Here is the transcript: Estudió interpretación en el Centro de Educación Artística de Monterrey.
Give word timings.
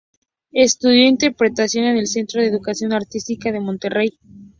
Estudió 0.55 1.05
interpretación 1.07 1.83
en 1.85 1.97
el 1.97 2.07
Centro 2.07 2.41
de 2.41 2.47
Educación 2.47 2.91
Artística 2.91 3.51
de 3.51 3.59
Monterrey. 3.59 4.17